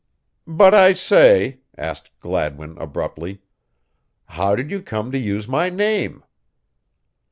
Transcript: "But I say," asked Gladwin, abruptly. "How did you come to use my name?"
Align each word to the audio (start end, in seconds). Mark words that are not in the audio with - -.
"But 0.47 0.73
I 0.73 0.93
say," 0.93 1.59
asked 1.77 2.09
Gladwin, 2.21 2.75
abruptly. 2.79 3.43
"How 4.29 4.55
did 4.55 4.71
you 4.71 4.81
come 4.81 5.11
to 5.11 5.17
use 5.19 5.47
my 5.47 5.69
name?" 5.69 6.23